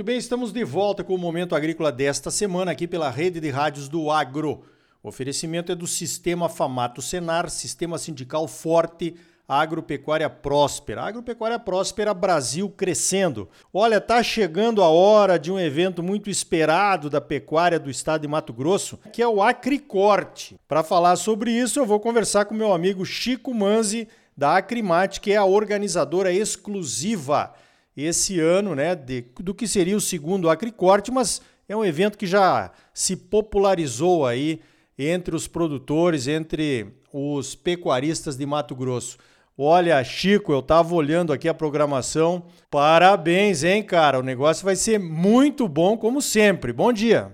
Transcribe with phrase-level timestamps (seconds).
[0.00, 3.50] Muito bem, estamos de volta com o Momento Agrícola desta semana aqui pela rede de
[3.50, 4.62] rádios do Agro.
[5.02, 9.14] O oferecimento é do Sistema Famato Senar, Sistema Sindical Forte,
[9.46, 11.02] Agropecuária Próspera.
[11.02, 13.46] Agropecuária Próspera Brasil crescendo.
[13.74, 18.28] Olha, tá chegando a hora de um evento muito esperado da pecuária do estado de
[18.28, 20.58] Mato Grosso, que é o Acricorte.
[20.66, 25.32] Para falar sobre isso, eu vou conversar com meu amigo Chico Manzi, da Acrimate, que
[25.32, 27.52] é a organizadora exclusiva
[27.96, 32.26] esse ano, né, de, do que seria o segundo Acricorte, mas é um evento que
[32.26, 34.60] já se popularizou aí
[34.98, 39.18] entre os produtores, entre os pecuaristas de Mato Grosso.
[39.56, 42.44] Olha, Chico, eu tava olhando aqui a programação.
[42.70, 44.18] Parabéns, hein, cara?
[44.18, 46.72] O negócio vai ser muito bom, como sempre.
[46.72, 47.32] Bom dia.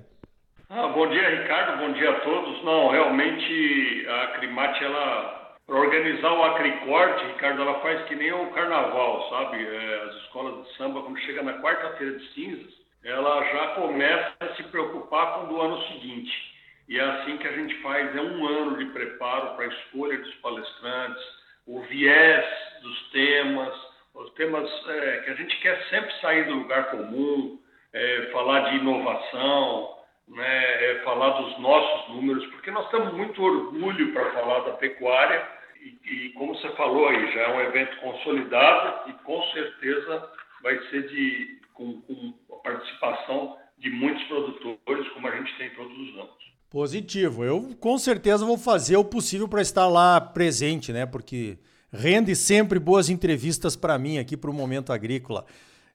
[0.68, 1.79] Ah, bom dia, Ricardo.
[1.79, 2.65] Bom dia a todos.
[2.65, 8.53] Não, realmente a Acrimate, ela para organizar o acricorte, Ricardo, ela faz que nem o
[8.53, 9.67] carnaval, sabe?
[9.67, 12.73] É, as escolas de samba, quando chega na quarta-feira de cinzas,
[13.05, 16.55] ela já começa a se preocupar com o ano seguinte.
[16.89, 20.19] E é assim que a gente faz, é um ano de preparo para a escolha
[20.19, 21.23] dos palestrantes,
[21.67, 22.47] o viés
[22.83, 23.75] dos temas,
[24.15, 27.59] os temas é, que a gente quer sempre sair do lugar comum,
[27.93, 29.97] é, falar de inovação,
[30.29, 35.55] né, é, falar dos nossos números, porque nós temos muito orgulho para falar da pecuária
[35.87, 40.29] e, e, como você falou aí, já é um evento consolidado e com certeza
[40.62, 45.92] vai ser de, com, com a participação de muitos produtores, como a gente tem todos
[45.92, 46.46] os anos.
[46.70, 47.45] Positivo.
[47.45, 51.07] Eu com certeza vou fazer o possível para estar lá presente, né?
[51.07, 51.59] Porque
[51.92, 55.46] rende sempre boas entrevistas para mim aqui para o Momento Agrícola,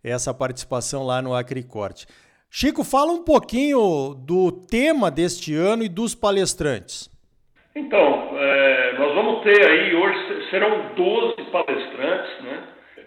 [0.03, 2.07] essa participação lá no Acricorte.
[2.49, 7.09] Chico, fala um pouquinho do tema deste ano e dos palestrantes.
[7.73, 8.70] Então, é,
[9.01, 12.63] nós vamos ter aí, hoje serão 12 palestrantes, né?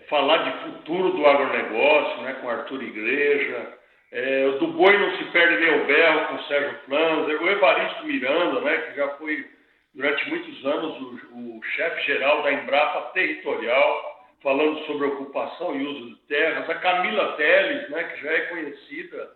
[0.08, 2.36] Falar de futuro do agronegócio, né?
[2.40, 3.78] Com Arthur Igreja,
[4.10, 8.76] é, do Boi Não Se Perde o Berro, com Sérgio Planzer, o Evaristo Miranda, né,
[8.78, 9.46] que já foi
[9.94, 16.16] durante muitos anos o, o chefe-geral da Embrapa Territorial, falando sobre ocupação e uso de
[16.26, 19.30] terras, a Camila Teles, né, que já é conhecida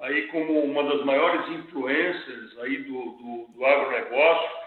[0.00, 4.64] aí como uma das maiores influências aí do, do, do agronegócio,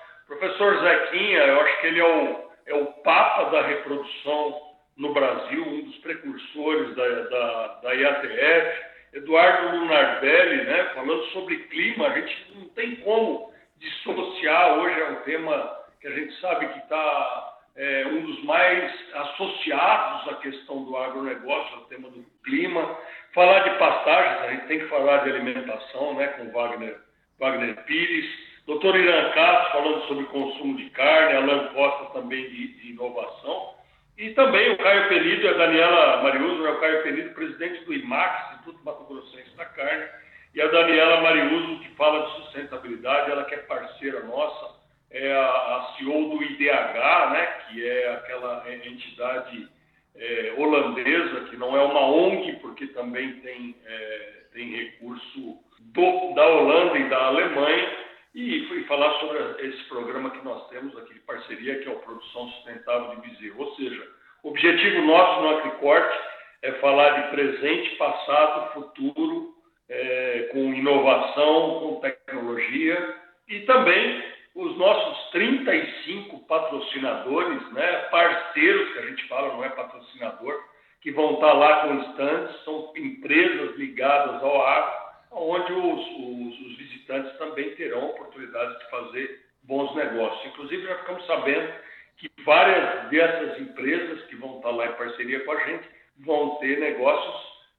[0.58, 4.62] professor Zequinha, eu acho que ele é o, é o papa da reprodução
[4.98, 12.08] no Brasil, um dos precursores da, da, da IATF, Eduardo Lunardelli, né, falando sobre clima,
[12.08, 16.80] a gente não tem como dissociar, hoje é um tema que a gente sabe que
[16.80, 22.98] está é, um dos mais associados à questão do agronegócio, ao tema do clima.
[23.34, 27.00] Falar de pastagens, a gente tem que falar de alimentação, né, com Wagner,
[27.40, 28.47] Wagner Pires.
[28.68, 33.76] Doutor Irã Castro falando sobre consumo de carne, Alan Costa também de, de inovação.
[34.18, 37.94] E também o Caio Penido e a Daniela Mariuso, né, o Caio Penido, presidente do
[37.94, 40.08] IMAX, Instituto Mato Grossense da Carne,
[40.54, 44.76] e a Daniela Mariuso, que fala de sustentabilidade, ela que é parceira nossa,
[45.12, 49.70] é a, a CEO do IDH, né, que é aquela entidade
[50.14, 56.46] é, holandesa, que não é uma ONG, porque também tem, é, tem recurso do, da
[56.46, 58.07] Holanda e da Alemanha,
[58.38, 61.98] e fui falar sobre esse programa que nós temos aqui de parceria, que é o
[61.98, 63.64] Produção Sustentável de Bezerro.
[63.64, 64.08] Ou seja,
[64.44, 66.20] o objetivo nosso no Acricorte
[66.62, 69.56] é falar de presente, passado, futuro,
[69.90, 73.16] é, com inovação, com tecnologia
[73.48, 80.54] e também os nossos 35 patrocinadores, né, parceiros que a gente fala, não é patrocinador,
[81.02, 86.78] que vão estar lá com instantes, são empresas ligadas ao agro, onde os, os, os,
[87.08, 90.46] visitantes também terão oportunidade de fazer bons negócios.
[90.48, 91.74] Inclusive, já ficamos sabendo
[92.18, 95.88] que várias dessas empresas que vão estar lá em parceria com a gente
[96.26, 97.36] vão ter negócios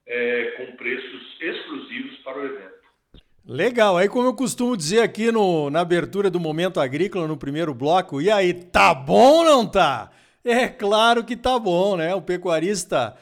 [0.07, 2.79] é, com preços exclusivos para o evento.
[3.45, 7.73] Legal, aí como eu costumo dizer aqui no, na abertura do Momento Agrícola, no primeiro
[7.73, 10.11] bloco, e aí, tá bom ou não tá?
[10.45, 12.13] É claro que tá bom, né?
[12.15, 13.17] O pecuarista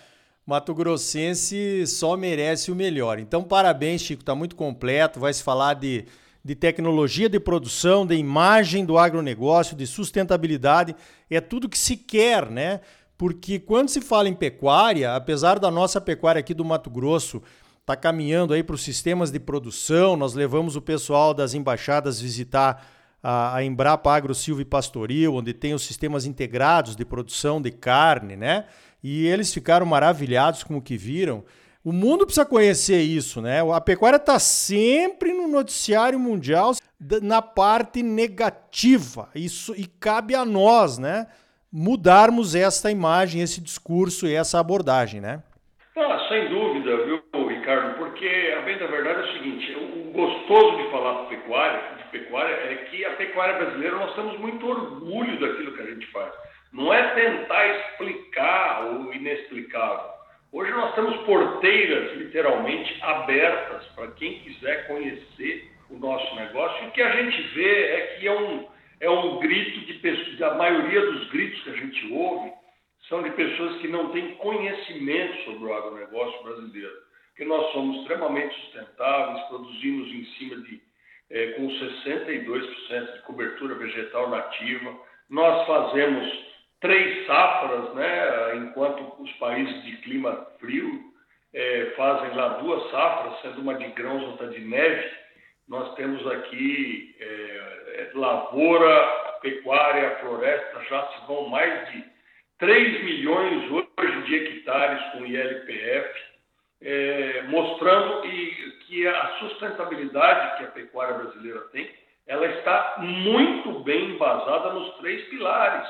[0.47, 3.19] Mato Grossense só merece o melhor.
[3.19, 5.19] Então, parabéns, Chico, está muito completo.
[5.19, 6.05] Vai se falar de,
[6.41, 10.95] de tecnologia de produção, de imagem do agronegócio, de sustentabilidade.
[11.29, 12.79] É tudo que se quer, né?
[13.17, 17.43] Porque quando se fala em pecuária, apesar da nossa pecuária aqui do Mato Grosso
[17.85, 22.87] tá caminhando aí para os sistemas de produção, nós levamos o pessoal das embaixadas visitar
[23.21, 27.71] a, a Embrapa Agro Silva e Pastoril, onde tem os sistemas integrados de produção de
[27.71, 28.65] carne, né?
[29.03, 31.43] E eles ficaram maravilhados com o que viram.
[31.83, 33.61] O mundo precisa conhecer isso, né?
[33.73, 36.73] A pecuária está sempre no noticiário mundial
[37.21, 39.29] na parte negativa.
[39.33, 41.27] Isso e cabe a nós, né,
[41.71, 45.43] mudarmos esta imagem, esse discurso e essa abordagem, né?
[45.95, 47.97] Ah, sem dúvida, viu, Ricardo?
[47.97, 48.27] Porque
[48.65, 52.75] bem da verdade é o seguinte: o gostoso de falar de pecuária, de pecuária é
[52.89, 56.33] que a pecuária brasileira nós temos muito orgulho daquilo que a gente faz.
[56.71, 60.11] Não é tentar explicar o inexplicável.
[60.51, 66.85] Hoje nós temos porteiras literalmente abertas para quem quiser conhecer o nosso negócio.
[66.85, 68.67] E o que a gente vê é que é um,
[68.99, 72.51] é um grito de pessoas, a maioria dos gritos que a gente ouve
[73.09, 78.59] são de pessoas que não têm conhecimento sobre o agronegócio brasileiro que nós somos extremamente
[78.61, 80.81] sustentáveis, produzimos em cima de
[81.29, 84.97] é, com 62% de cobertura vegetal nativa.
[85.29, 86.47] Nós fazemos
[86.79, 91.13] três safras, né, enquanto os países de clima frio
[91.53, 95.09] é, fazem lá duas safras, sendo uma de grãos, outra de neve.
[95.67, 102.03] Nós temos aqui é, lavoura, pecuária, floresta, já se vão mais de
[102.59, 106.27] 3 milhões hoje de hectares com ILPF
[106.81, 111.89] é, mostrando e, que a sustentabilidade que a pecuária brasileira tem,
[112.25, 115.87] ela está muito bem embasada nos três pilares,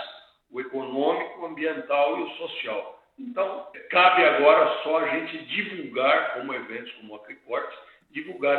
[0.51, 3.03] o econômico, o ambiental e o social.
[3.19, 7.75] Então, cabe agora só a gente divulgar, como eventos como o Acricorte,
[8.11, 8.57] divulgar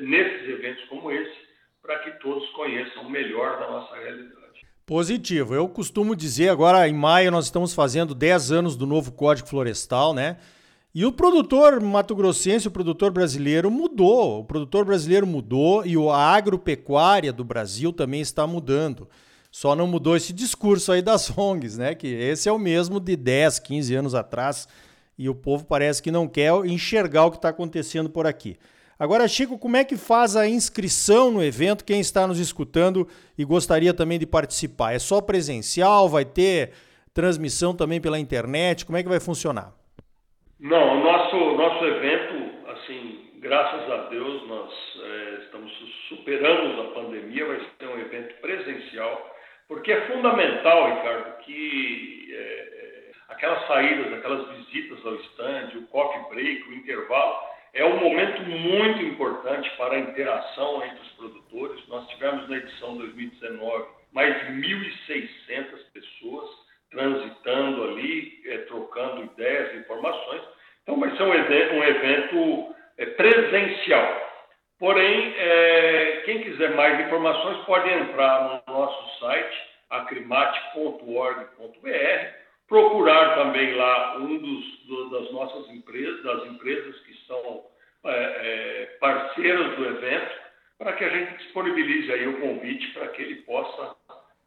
[0.00, 1.46] nesses eventos como esse,
[1.82, 4.66] para que todos conheçam melhor da nossa realidade.
[4.84, 5.54] Positivo.
[5.54, 10.14] Eu costumo dizer, agora em maio nós estamos fazendo 10 anos do novo Código Florestal,
[10.14, 10.38] né?
[10.94, 14.40] E o produtor mato-grossense, o produtor brasileiro mudou.
[14.40, 19.08] O produtor brasileiro mudou e a agropecuária do Brasil também está mudando.
[19.58, 21.94] Só não mudou esse discurso aí das ONGs, né?
[21.94, 24.68] Que esse é o mesmo de 10, 15 anos atrás
[25.18, 28.58] e o povo parece que não quer enxergar o que está acontecendo por aqui.
[28.98, 31.86] Agora, Chico, como é que faz a inscrição no evento?
[31.86, 33.08] Quem está nos escutando
[33.38, 34.92] e gostaria também de participar?
[34.92, 36.06] É só presencial?
[36.06, 36.72] Vai ter
[37.14, 38.84] transmissão também pela internet?
[38.84, 39.72] Como é que vai funcionar?
[40.60, 44.70] Não, o nosso, nosso evento, assim, graças a Deus, nós
[45.02, 45.72] é, estamos
[46.10, 49.35] superando a pandemia, vai ser um evento presencial,
[49.68, 56.68] porque é fundamental, Ricardo, que é, aquelas saídas, aquelas visitas ao stand, o coffee break,
[56.68, 57.36] o intervalo,
[57.74, 61.88] é um momento muito importante para a interação entre os produtores.
[61.88, 70.42] Nós tivemos na edição 2019 mais de 1.600 pessoas transitando ali, é, trocando ideias, informações.
[70.82, 74.26] Então, vai ser um, um evento é, presencial.
[74.78, 79.56] Porém, é, quem quiser mais informações pode entrar no nosso site,
[79.90, 87.64] acrimate.org.br, procurar também lá um dos, do, das nossas empresas, das empresas que são
[88.04, 90.46] é, é, parceiras do evento,
[90.78, 93.96] para que a gente disponibilize aí o convite para que ele possa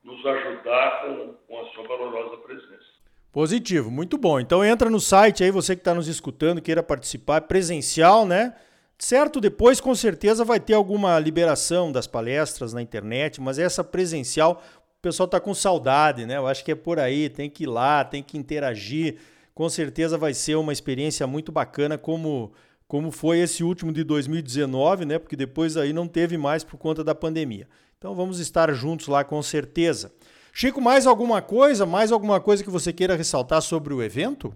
[0.04, 3.00] nos ajudar com, com a sua valorosa presença.
[3.32, 4.40] Positivo, muito bom.
[4.40, 8.56] Então entra no site aí, você que está nos escutando, queira participar, presencial, né?
[8.98, 14.62] Certo, depois com certeza vai ter alguma liberação das palestras na internet, mas essa presencial,
[14.98, 16.38] o pessoal está com saudade, né?
[16.38, 19.18] Eu acho que é por aí, tem que ir lá, tem que interagir.
[19.60, 22.54] Com certeza vai ser uma experiência muito bacana, como,
[22.88, 25.20] como foi esse último de 2019, né?
[25.20, 27.68] Porque depois aí não teve mais por conta da pandemia.
[27.98, 30.16] Então vamos estar juntos lá com certeza.
[30.54, 31.86] Chico, mais alguma coisa?
[31.86, 34.56] Mais alguma coisa que você queira ressaltar sobre o evento?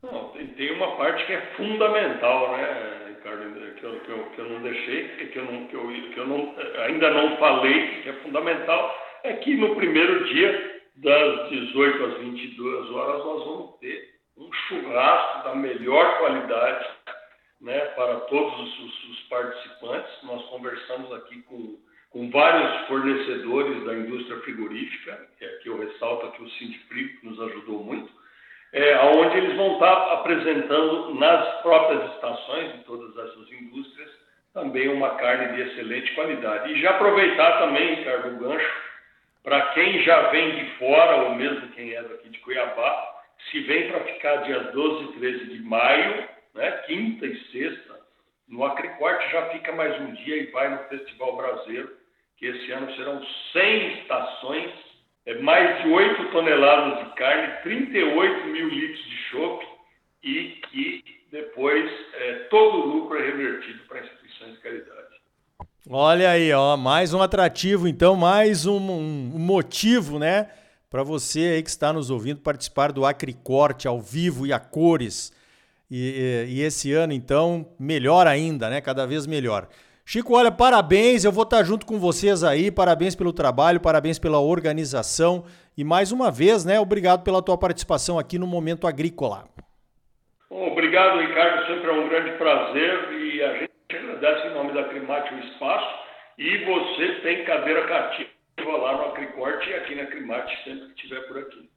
[0.00, 4.48] Não, tem, uma parte que é fundamental, né, Ricardo, que eu, que eu, que eu
[4.48, 6.54] não deixei, que eu, não, que, eu, que eu não,
[6.84, 8.94] ainda não falei, que é fundamental,
[9.24, 15.44] é que no primeiro dia, das 18 às 22 horas, nós vamos ter um churrasco
[15.44, 16.86] da melhor qualidade
[17.60, 20.22] né, para todos os, os participantes.
[20.22, 21.78] Nós conversamos aqui com
[22.16, 27.84] com vários fornecedores da indústria frigorífica, que aqui eu ressalto que o Sindfrio nos ajudou
[27.84, 28.10] muito,
[28.72, 34.10] é, onde eles vão estar apresentando nas próprias estações de todas essas indústrias
[34.54, 36.72] também uma carne de excelente qualidade.
[36.72, 38.72] E já aproveitar também, Ricardo, o gancho,
[39.42, 43.15] para quem já vem de fora, ou mesmo quem é daqui de Cuiabá,
[43.50, 47.96] se vem para ficar dias 12 e 13 de maio, né, quinta e sexta,
[48.48, 51.90] no Acricorte já fica mais um dia e vai no Festival Brasileiro,
[52.36, 53.20] que esse ano serão
[53.52, 54.70] 100 estações,
[55.26, 59.66] é, mais de 8 toneladas de carne, 38 mil litros de chope
[60.22, 65.16] e que depois é, todo o lucro é revertido para instituições de caridade.
[65.88, 70.50] Olha aí, ó, mais um atrativo, então, mais um, um motivo, né,
[70.90, 75.32] para você aí que está nos ouvindo participar do Acricorte ao vivo e a cores.
[75.90, 78.80] E, e, e, esse ano, então, melhor ainda, né?
[78.80, 79.68] Cada vez melhor.
[80.04, 84.38] Chico, olha, parabéns, eu vou estar junto com vocês aí, parabéns pelo trabalho, parabéns pela
[84.38, 85.44] organização
[85.76, 89.48] e mais uma vez, né, obrigado pela tua participação aqui no Momento Agrícola.
[90.48, 95.34] Obrigado, Ricardo, sempre é um grande prazer e a gente agradece em nome da Crimate
[95.34, 95.98] o espaço
[96.38, 101.20] e você tem cadeira cativa lá no Acricorte e aqui na Crimate sempre que estiver
[101.28, 101.68] por aqui.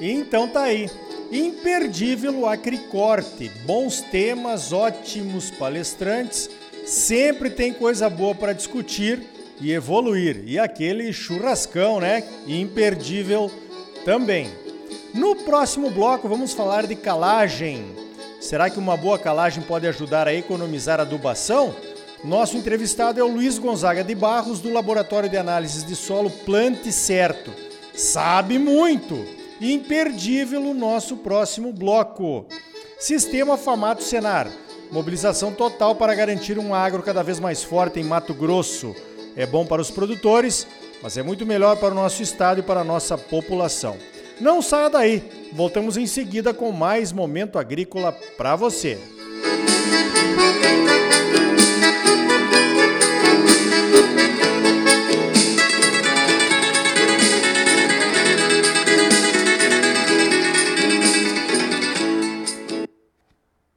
[0.00, 0.90] Então tá aí.
[1.30, 3.48] Imperdível Acricorte.
[3.64, 6.50] Bons temas, ótimos palestrantes.
[6.84, 9.22] Sempre tem coisa boa para discutir
[9.60, 10.42] e evoluir.
[10.44, 12.22] E aquele churrascão, né?
[12.46, 13.50] Imperdível
[14.04, 14.50] também.
[15.14, 17.84] No próximo bloco vamos falar de calagem.
[18.40, 21.74] Será que uma boa calagem pode ajudar a economizar adubação?
[22.24, 26.90] Nosso entrevistado é o Luiz Gonzaga de Barros, do Laboratório de Análises de Solo Plante
[26.90, 27.52] Certo.
[27.94, 29.26] Sabe muito!
[29.60, 32.46] Imperdível o nosso próximo bloco.
[32.98, 34.50] Sistema Famato Senar.
[34.90, 38.96] Mobilização total para garantir um agro cada vez mais forte em Mato Grosso.
[39.36, 40.66] É bom para os produtores,
[41.02, 43.98] mas é muito melhor para o nosso estado e para a nossa população.
[44.40, 48.98] Não saia daí, voltamos em seguida com mais momento agrícola para você.
[50.36, 51.43] Música